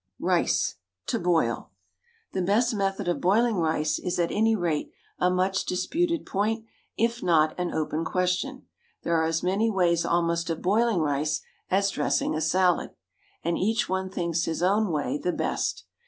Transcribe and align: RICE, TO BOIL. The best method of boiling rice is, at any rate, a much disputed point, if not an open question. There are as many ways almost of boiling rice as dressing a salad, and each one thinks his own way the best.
RICE, 0.17 0.77
TO 1.05 1.19
BOIL. 1.19 1.69
The 2.31 2.41
best 2.41 2.73
method 2.73 3.07
of 3.07 3.21
boiling 3.21 3.57
rice 3.57 3.99
is, 3.99 4.17
at 4.17 4.31
any 4.31 4.55
rate, 4.55 4.89
a 5.19 5.29
much 5.29 5.63
disputed 5.63 6.25
point, 6.25 6.65
if 6.97 7.21
not 7.21 7.53
an 7.59 7.71
open 7.71 8.03
question. 8.03 8.65
There 9.03 9.13
are 9.17 9.25
as 9.25 9.43
many 9.43 9.69
ways 9.69 10.03
almost 10.03 10.49
of 10.49 10.59
boiling 10.63 11.01
rice 11.01 11.41
as 11.69 11.91
dressing 11.91 12.33
a 12.33 12.41
salad, 12.41 12.95
and 13.43 13.59
each 13.59 13.87
one 13.87 14.09
thinks 14.09 14.45
his 14.45 14.63
own 14.63 14.89
way 14.89 15.19
the 15.19 15.31
best. 15.33 15.83